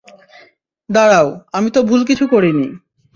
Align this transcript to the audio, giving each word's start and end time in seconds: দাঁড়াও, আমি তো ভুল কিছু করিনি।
দাঁড়াও, 0.89 1.27
আমি 1.53 1.69
তো 1.71 1.79
ভুল 1.83 2.01
কিছু 2.05 2.25
করিনি। 2.27 2.67